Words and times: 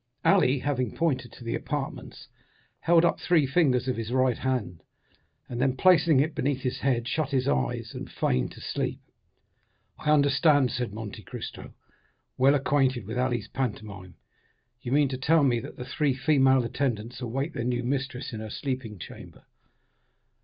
Ali, 0.25 0.57
having 0.57 0.95
pointed 0.95 1.31
to 1.33 1.43
the 1.43 1.53
apartments, 1.53 2.27
held 2.79 3.05
up 3.05 3.19
three 3.19 3.45
fingers 3.45 3.87
of 3.87 3.97
his 3.97 4.09
right 4.11 4.39
hand, 4.39 4.81
and 5.47 5.61
then, 5.61 5.77
placing 5.77 6.19
it 6.19 6.33
beneath 6.33 6.61
his 6.61 6.79
head, 6.79 7.07
shut 7.07 7.29
his 7.29 7.47
eyes, 7.47 7.93
and 7.93 8.11
feigned 8.11 8.51
to 8.53 8.61
sleep. 8.61 8.99
"I 9.99 10.09
understand," 10.09 10.71
said 10.71 10.91
Monte 10.91 11.21
Cristo, 11.21 11.75
well 12.35 12.55
acquainted 12.55 13.05
with 13.05 13.19
Ali's 13.19 13.49
pantomime; 13.49 14.15
"you 14.81 14.91
mean 14.91 15.07
to 15.09 15.19
tell 15.19 15.43
me 15.43 15.59
that 15.59 15.75
three 15.85 16.15
female 16.15 16.63
attendants 16.63 17.21
await 17.21 17.53
their 17.53 17.63
new 17.63 17.83
mistress 17.83 18.33
in 18.33 18.39
her 18.39 18.49
sleeping 18.49 18.97
chamber." 18.97 19.43